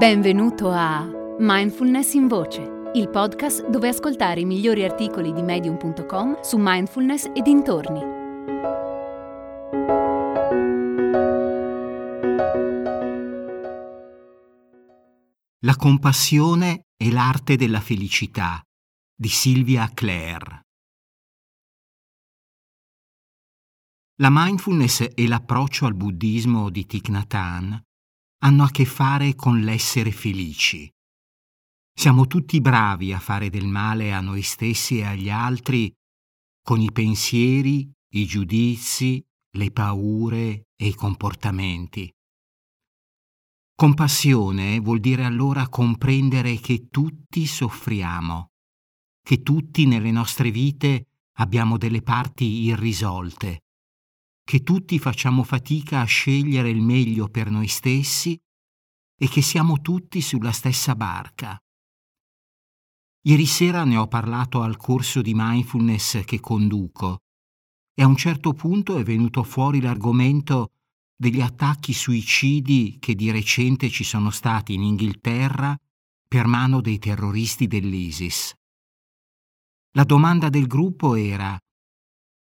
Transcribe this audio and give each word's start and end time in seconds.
Benvenuto 0.00 0.70
a 0.70 1.06
Mindfulness 1.40 2.14
in 2.14 2.26
Voce, 2.26 2.90
il 2.94 3.10
podcast 3.10 3.68
dove 3.68 3.88
ascoltare 3.88 4.40
i 4.40 4.46
migliori 4.46 4.82
articoli 4.82 5.30
di 5.30 5.42
medium.com 5.42 6.40
su 6.40 6.56
mindfulness 6.58 7.26
e 7.34 7.42
dintorni. 7.42 8.00
La 15.58 15.76
compassione 15.76 16.86
e 16.96 17.12
l'arte 17.12 17.56
della 17.56 17.80
felicità 17.80 18.58
di 19.14 19.28
Silvia 19.28 19.90
Clare. 19.92 20.62
La 24.22 24.30
mindfulness 24.30 25.10
e 25.14 25.28
l'approccio 25.28 25.84
al 25.84 25.94
buddismo 25.94 26.70
di 26.70 26.86
Thich 26.86 27.10
Nhat 27.10 27.34
Hanh 27.34 27.88
hanno 28.42 28.64
a 28.64 28.70
che 28.70 28.84
fare 28.84 29.34
con 29.34 29.60
l'essere 29.60 30.12
felici. 30.12 30.90
Siamo 31.92 32.26
tutti 32.26 32.60
bravi 32.60 33.12
a 33.12 33.18
fare 33.18 33.50
del 33.50 33.66
male 33.66 34.12
a 34.12 34.20
noi 34.20 34.42
stessi 34.42 34.98
e 34.98 35.04
agli 35.04 35.28
altri 35.28 35.92
con 36.62 36.80
i 36.80 36.90
pensieri, 36.92 37.90
i 38.14 38.26
giudizi, 38.26 39.22
le 39.56 39.70
paure 39.70 40.68
e 40.76 40.86
i 40.86 40.94
comportamenti. 40.94 42.10
Compassione 43.74 44.78
vuol 44.78 45.00
dire 45.00 45.24
allora 45.24 45.68
comprendere 45.68 46.56
che 46.56 46.88
tutti 46.88 47.46
soffriamo, 47.46 48.52
che 49.22 49.42
tutti 49.42 49.86
nelle 49.86 50.10
nostre 50.10 50.50
vite 50.50 51.08
abbiamo 51.38 51.76
delle 51.76 52.02
parti 52.02 52.44
irrisolte, 52.44 53.64
che 54.50 54.64
tutti 54.64 54.98
facciamo 54.98 55.44
fatica 55.44 56.00
a 56.00 56.04
scegliere 56.06 56.70
il 56.70 56.82
meglio 56.82 57.28
per 57.28 57.52
noi 57.52 57.68
stessi 57.68 58.36
e 59.16 59.28
che 59.28 59.42
siamo 59.42 59.80
tutti 59.80 60.20
sulla 60.20 60.50
stessa 60.50 60.96
barca. 60.96 61.56
Ieri 63.28 63.46
sera 63.46 63.84
ne 63.84 63.96
ho 63.96 64.08
parlato 64.08 64.62
al 64.62 64.76
corso 64.76 65.22
di 65.22 65.34
mindfulness 65.36 66.24
che 66.24 66.40
conduco 66.40 67.18
e 67.94 68.02
a 68.02 68.08
un 68.08 68.16
certo 68.16 68.52
punto 68.52 68.98
è 68.98 69.04
venuto 69.04 69.44
fuori 69.44 69.80
l'argomento 69.80 70.72
degli 71.14 71.40
attacchi 71.40 71.92
suicidi 71.92 72.96
che 72.98 73.14
di 73.14 73.30
recente 73.30 73.88
ci 73.88 74.02
sono 74.02 74.30
stati 74.30 74.74
in 74.74 74.82
Inghilterra 74.82 75.78
per 76.26 76.48
mano 76.48 76.80
dei 76.80 76.98
terroristi 76.98 77.68
dell'ISIS. 77.68 78.52
La 79.92 80.02
domanda 80.02 80.48
del 80.48 80.66
gruppo 80.66 81.14
era 81.14 81.56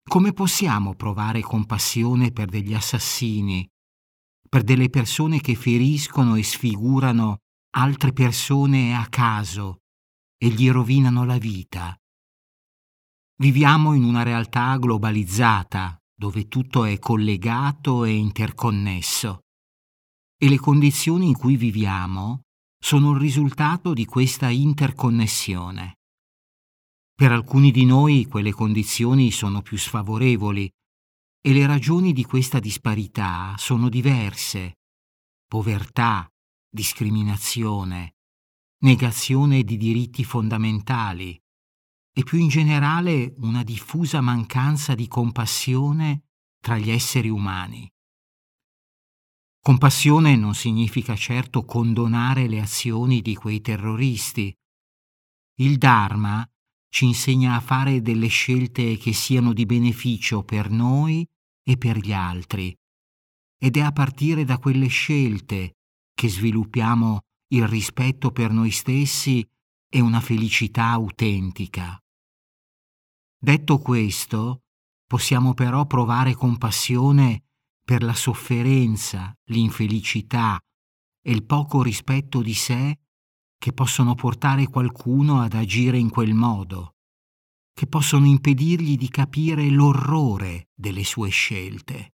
come 0.09 0.33
possiamo 0.33 0.95
provare 0.95 1.39
compassione 1.41 2.31
per 2.31 2.49
degli 2.49 2.73
assassini, 2.73 3.69
per 4.49 4.63
delle 4.63 4.89
persone 4.89 5.39
che 5.39 5.53
feriscono 5.53 6.33
e 6.33 6.41
sfigurano 6.41 7.37
altre 7.75 8.11
persone 8.11 8.97
a 8.97 9.05
caso 9.05 9.81
e 10.35 10.49
gli 10.49 10.67
rovinano 10.71 11.25
la 11.25 11.37
vita? 11.37 11.95
Viviamo 13.37 13.93
in 13.93 14.03
una 14.03 14.23
realtà 14.23 14.75
globalizzata 14.77 15.95
dove 16.13 16.47
tutto 16.47 16.85
è 16.85 16.97
collegato 16.97 18.03
e 18.03 18.15
interconnesso 18.15 19.41
e 20.41 20.49
le 20.49 20.57
condizioni 20.57 21.27
in 21.27 21.37
cui 21.37 21.55
viviamo 21.55 22.41
sono 22.81 23.11
il 23.11 23.19
risultato 23.19 23.93
di 23.93 24.05
questa 24.05 24.49
interconnessione. 24.49 25.98
Per 27.19 27.33
alcuni 27.33 27.71
di 27.71 27.83
noi 27.83 28.27
quelle 28.27 28.53
condizioni 28.53 29.29
sono 29.31 29.61
più 29.61 29.77
sfavorevoli 29.77 30.71
e 31.41 31.51
le 31.51 31.67
ragioni 31.67 32.13
di 32.13 32.23
questa 32.23 32.59
disparità 32.59 33.55
sono 33.57 33.89
diverse. 33.89 34.77
Povertà, 35.45 36.31
discriminazione, 36.69 38.15
negazione 38.83 39.63
di 39.63 39.75
diritti 39.75 40.23
fondamentali 40.23 41.37
e 42.15 42.23
più 42.23 42.37
in 42.37 42.47
generale 42.47 43.33
una 43.39 43.63
diffusa 43.63 44.21
mancanza 44.21 44.95
di 44.95 45.09
compassione 45.09 46.21
tra 46.61 46.77
gli 46.77 46.89
esseri 46.89 47.27
umani. 47.27 47.85
Compassione 49.61 50.37
non 50.37 50.55
significa 50.55 51.17
certo 51.17 51.65
condonare 51.65 52.47
le 52.47 52.61
azioni 52.61 53.21
di 53.21 53.35
quei 53.35 53.59
terroristi. 53.59 54.55
Il 55.55 55.77
Dharma 55.77 56.49
ci 56.89 57.05
insegna 57.05 57.55
a 57.55 57.59
fare 57.59 58.01
delle 58.01 58.27
scelte 58.27 58.97
che 58.97 59.13
siano 59.13 59.53
di 59.53 59.65
beneficio 59.65 60.43
per 60.43 60.69
noi 60.69 61.25
e 61.63 61.77
per 61.77 61.97
gli 61.97 62.11
altri. 62.11 62.75
Ed 63.57 63.77
è 63.77 63.81
a 63.81 63.91
partire 63.91 64.43
da 64.43 64.57
quelle 64.57 64.87
scelte 64.87 65.75
che 66.13 66.29
sviluppiamo 66.29 67.21
il 67.51 67.67
rispetto 67.67 68.31
per 68.31 68.51
noi 68.51 68.71
stessi 68.71 69.45
e 69.91 69.99
una 69.99 70.19
felicità 70.19 70.85
autentica. 70.87 71.97
Detto 73.41 73.79
questo, 73.79 74.63
possiamo 75.05 75.53
però 75.53 75.85
provare 75.85 76.35
compassione 76.35 77.43
per 77.83 78.03
la 78.03 78.13
sofferenza, 78.13 79.33
l'infelicità 79.45 80.59
e 81.21 81.31
il 81.31 81.43
poco 81.45 81.81
rispetto 81.81 82.41
di 82.41 82.53
sé 82.53 82.99
che 83.59 83.73
possono 83.73 84.15
portare 84.15 84.67
qualcuno 84.67 85.41
ad 85.41 85.53
agire 85.53 85.97
in 85.97 86.09
quel 86.09 86.33
modo, 86.33 86.95
che 87.73 87.87
possono 87.87 88.25
impedirgli 88.25 88.97
di 88.97 89.09
capire 89.09 89.69
l'orrore 89.69 90.69
delle 90.73 91.03
sue 91.03 91.29
scelte. 91.29 92.13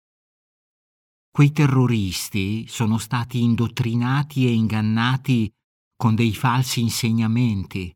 Quei 1.30 1.50
terroristi 1.50 2.66
sono 2.68 2.96
stati 2.98 3.42
indottrinati 3.42 4.46
e 4.46 4.52
ingannati 4.52 5.52
con 5.96 6.14
dei 6.14 6.34
falsi 6.34 6.80
insegnamenti. 6.80 7.92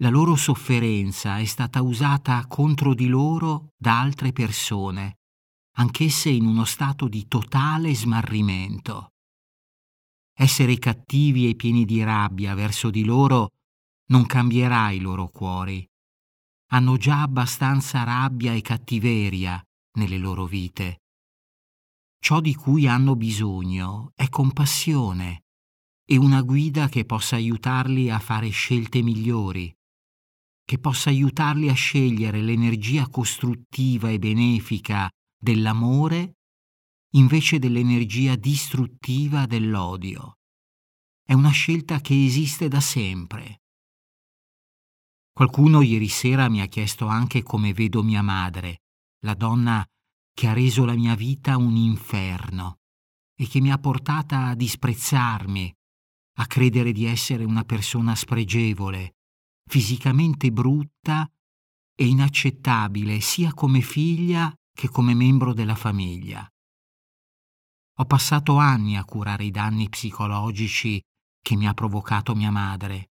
La 0.00 0.08
loro 0.08 0.34
sofferenza 0.36 1.38
è 1.38 1.44
stata 1.44 1.82
usata 1.82 2.46
contro 2.46 2.94
di 2.94 3.08
loro 3.08 3.72
da 3.76 4.00
altre 4.00 4.32
persone, 4.32 5.18
anch'esse 5.76 6.30
in 6.30 6.46
uno 6.46 6.64
stato 6.64 7.08
di 7.08 7.26
totale 7.26 7.94
smarrimento. 7.94 9.10
Essere 10.40 10.78
cattivi 10.78 11.48
e 11.48 11.56
pieni 11.56 11.84
di 11.84 12.00
rabbia 12.04 12.54
verso 12.54 12.90
di 12.90 13.02
loro 13.02 13.54
non 14.10 14.24
cambierà 14.24 14.92
i 14.92 15.00
loro 15.00 15.26
cuori. 15.30 15.84
Hanno 16.70 16.96
già 16.96 17.22
abbastanza 17.22 18.04
rabbia 18.04 18.52
e 18.52 18.60
cattiveria 18.60 19.60
nelle 19.94 20.16
loro 20.16 20.46
vite. 20.46 21.00
Ciò 22.20 22.40
di 22.40 22.54
cui 22.54 22.86
hanno 22.86 23.16
bisogno 23.16 24.12
è 24.14 24.28
compassione 24.28 25.42
e 26.04 26.16
una 26.16 26.42
guida 26.42 26.88
che 26.88 27.04
possa 27.04 27.34
aiutarli 27.34 28.08
a 28.08 28.20
fare 28.20 28.48
scelte 28.50 29.02
migliori, 29.02 29.76
che 30.64 30.78
possa 30.78 31.10
aiutarli 31.10 31.68
a 31.68 31.74
scegliere 31.74 32.42
l'energia 32.42 33.08
costruttiva 33.08 34.08
e 34.08 34.20
benefica 34.20 35.10
dell'amore 35.36 36.37
invece 37.12 37.58
dell'energia 37.58 38.36
distruttiva 38.36 39.46
dell'odio. 39.46 40.38
È 41.24 41.32
una 41.32 41.50
scelta 41.50 42.00
che 42.00 42.24
esiste 42.24 42.68
da 42.68 42.80
sempre. 42.80 43.62
Qualcuno 45.32 45.82
ieri 45.82 46.08
sera 46.08 46.48
mi 46.48 46.60
ha 46.60 46.66
chiesto 46.66 47.06
anche 47.06 47.42
come 47.42 47.72
vedo 47.72 48.02
mia 48.02 48.22
madre, 48.22 48.82
la 49.20 49.34
donna 49.34 49.86
che 50.34 50.46
ha 50.48 50.52
reso 50.52 50.84
la 50.84 50.94
mia 50.94 51.14
vita 51.14 51.56
un 51.56 51.76
inferno 51.76 52.80
e 53.34 53.46
che 53.46 53.60
mi 53.60 53.70
ha 53.70 53.78
portata 53.78 54.46
a 54.46 54.54
disprezzarmi, 54.54 55.72
a 56.38 56.46
credere 56.46 56.92
di 56.92 57.04
essere 57.04 57.44
una 57.44 57.64
persona 57.64 58.14
spregevole, 58.14 59.16
fisicamente 59.68 60.50
brutta 60.50 61.30
e 61.94 62.06
inaccettabile 62.06 63.20
sia 63.20 63.52
come 63.54 63.80
figlia 63.80 64.52
che 64.72 64.88
come 64.88 65.14
membro 65.14 65.52
della 65.54 65.74
famiglia. 65.74 66.48
Ho 68.00 68.04
passato 68.04 68.58
anni 68.58 68.96
a 68.96 69.04
curare 69.04 69.44
i 69.44 69.50
danni 69.50 69.88
psicologici 69.88 71.02
che 71.42 71.56
mi 71.56 71.66
ha 71.66 71.74
provocato 71.74 72.36
mia 72.36 72.52
madre. 72.52 73.10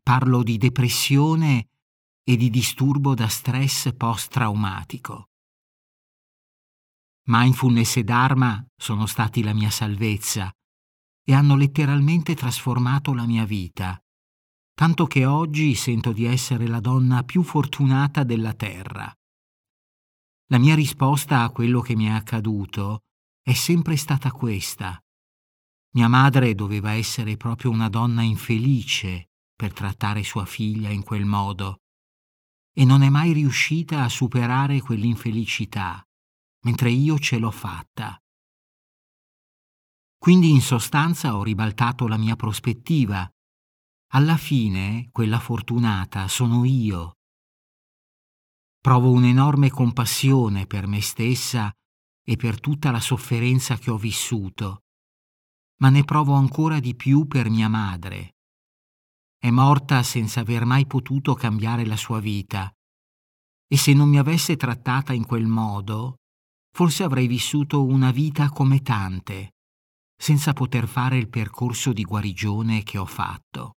Parlo 0.00 0.44
di 0.44 0.56
depressione 0.56 1.68
e 2.22 2.36
di 2.36 2.48
disturbo 2.48 3.14
da 3.14 3.26
stress 3.26 3.92
post-traumatico. 3.96 5.30
Mindfulness 7.24 7.96
e 7.96 8.04
Dharma 8.04 8.64
sono 8.76 9.06
stati 9.06 9.42
la 9.42 9.52
mia 9.52 9.70
salvezza 9.70 10.48
e 11.24 11.34
hanno 11.34 11.56
letteralmente 11.56 12.36
trasformato 12.36 13.12
la 13.14 13.26
mia 13.26 13.44
vita, 13.44 14.00
tanto 14.74 15.06
che 15.06 15.26
oggi 15.26 15.74
sento 15.74 16.12
di 16.12 16.24
essere 16.24 16.68
la 16.68 16.80
donna 16.80 17.24
più 17.24 17.42
fortunata 17.42 18.22
della 18.22 18.54
Terra. 18.54 19.12
La 20.50 20.58
mia 20.58 20.76
risposta 20.76 21.42
a 21.42 21.50
quello 21.50 21.80
che 21.80 21.96
mi 21.96 22.04
è 22.04 22.10
accaduto 22.10 23.02
è 23.42 23.52
sempre 23.54 23.96
stata 23.96 24.30
questa. 24.30 25.02
Mia 25.94 26.08
madre 26.08 26.54
doveva 26.54 26.92
essere 26.92 27.36
proprio 27.36 27.70
una 27.70 27.88
donna 27.88 28.22
infelice 28.22 29.30
per 29.54 29.72
trattare 29.72 30.22
sua 30.22 30.46
figlia 30.46 30.90
in 30.90 31.02
quel 31.02 31.24
modo 31.24 31.80
e 32.72 32.84
non 32.84 33.02
è 33.02 33.08
mai 33.08 33.32
riuscita 33.32 34.02
a 34.02 34.08
superare 34.08 34.80
quell'infelicità, 34.80 36.02
mentre 36.64 36.90
io 36.90 37.18
ce 37.18 37.38
l'ho 37.38 37.50
fatta. 37.50 38.16
Quindi 40.16 40.50
in 40.50 40.62
sostanza 40.62 41.36
ho 41.36 41.42
ribaltato 41.42 42.06
la 42.06 42.16
mia 42.16 42.36
prospettiva. 42.36 43.28
Alla 44.12 44.36
fine, 44.36 45.08
quella 45.10 45.40
fortunata 45.40 46.28
sono 46.28 46.64
io. 46.64 47.18
Provo 48.80 49.10
un'enorme 49.10 49.68
compassione 49.68 50.66
per 50.66 50.86
me 50.86 51.00
stessa 51.02 51.72
e 52.24 52.36
per 52.36 52.60
tutta 52.60 52.90
la 52.90 53.00
sofferenza 53.00 53.76
che 53.76 53.90
ho 53.90 53.96
vissuto, 53.96 54.84
ma 55.80 55.88
ne 55.88 56.04
provo 56.04 56.34
ancora 56.34 56.80
di 56.80 56.94
più 56.94 57.26
per 57.26 57.50
mia 57.50 57.68
madre. 57.68 58.36
È 59.38 59.50
morta 59.50 60.02
senza 60.02 60.40
aver 60.40 60.64
mai 60.64 60.86
potuto 60.86 61.34
cambiare 61.34 61.84
la 61.84 61.96
sua 61.96 62.20
vita, 62.20 62.72
e 63.66 63.76
se 63.76 63.92
non 63.92 64.08
mi 64.08 64.18
avesse 64.18 64.56
trattata 64.56 65.12
in 65.12 65.26
quel 65.26 65.46
modo, 65.46 66.18
forse 66.70 67.02
avrei 67.02 67.26
vissuto 67.26 67.84
una 67.84 68.10
vita 68.10 68.48
come 68.50 68.80
tante 68.82 69.52
senza 70.22 70.52
poter 70.52 70.86
fare 70.86 71.18
il 71.18 71.28
percorso 71.28 71.92
di 71.92 72.04
guarigione 72.04 72.84
che 72.84 72.96
ho 72.96 73.06
fatto. 73.06 73.78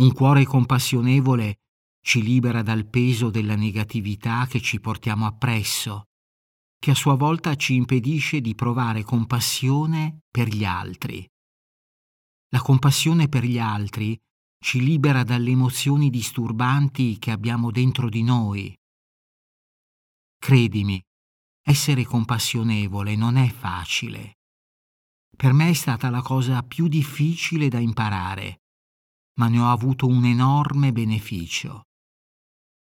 Un 0.00 0.12
cuore 0.12 0.44
compassionevole 0.44 1.60
ci 2.02 2.22
libera 2.22 2.60
dal 2.60 2.86
peso 2.86 3.30
della 3.30 3.56
negatività 3.56 4.44
che 4.46 4.60
ci 4.60 4.78
portiamo 4.78 5.24
appresso, 5.24 6.08
che 6.82 6.90
a 6.90 6.96
sua 6.96 7.14
volta 7.14 7.54
ci 7.54 7.76
impedisce 7.76 8.40
di 8.40 8.56
provare 8.56 9.04
compassione 9.04 10.22
per 10.28 10.48
gli 10.48 10.64
altri. 10.64 11.24
La 12.48 12.60
compassione 12.60 13.28
per 13.28 13.44
gli 13.44 13.60
altri 13.60 14.20
ci 14.58 14.82
libera 14.82 15.22
dalle 15.22 15.50
emozioni 15.50 16.10
disturbanti 16.10 17.20
che 17.20 17.30
abbiamo 17.30 17.70
dentro 17.70 18.08
di 18.08 18.24
noi. 18.24 18.76
Credimi, 20.38 21.00
essere 21.64 22.02
compassionevole 22.02 23.14
non 23.14 23.36
è 23.36 23.48
facile. 23.48 24.38
Per 25.36 25.52
me 25.52 25.68
è 25.68 25.74
stata 25.74 26.10
la 26.10 26.20
cosa 26.20 26.64
più 26.64 26.88
difficile 26.88 27.68
da 27.68 27.78
imparare, 27.78 28.62
ma 29.38 29.46
ne 29.46 29.60
ho 29.60 29.70
avuto 29.70 30.08
un 30.08 30.24
enorme 30.24 30.90
beneficio. 30.90 31.84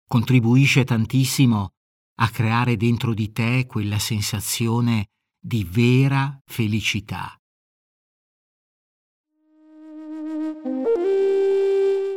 Contribuisce 0.06 0.84
tantissimo 0.84 1.70
a 2.20 2.28
creare 2.30 2.76
dentro 2.76 3.14
di 3.14 3.30
te 3.32 3.66
quella 3.66 3.98
sensazione 3.98 5.06
di 5.40 5.66
vera 5.68 6.40
felicità. 6.44 7.32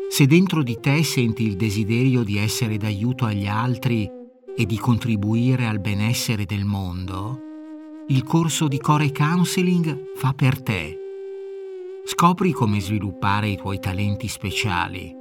Se 0.10 0.26
dentro 0.28 0.64
di 0.64 0.80
te 0.80 1.04
senti 1.04 1.44
il 1.44 1.56
desiderio 1.56 2.24
di 2.24 2.38
essere 2.38 2.78
d'aiuto 2.78 3.26
agli 3.26 3.48
altri 3.48 4.10
e 4.56 4.66
di 4.66 4.78
contribuire 4.78 5.68
al 5.68 5.80
benessere 5.80 6.46
del 6.46 6.66
mondo, 6.66 7.40
il 8.08 8.24
corso 8.24 8.68
di 8.68 8.80
Core 8.80 9.12
Counseling 9.12 10.14
fa 10.16 10.34
per 10.34 10.62
te. 10.62 10.98
Scopri 12.04 12.52
come 12.52 12.82
sviluppare 12.82 13.50
i 13.50 13.56
tuoi 13.56 13.80
talenti 13.80 14.28
speciali. 14.28 15.16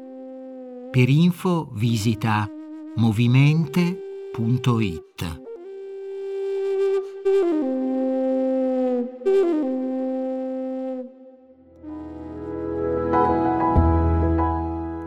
Per 0.91 1.09
info 1.09 1.71
visita 1.75 2.51
movimente.it. 4.37 5.39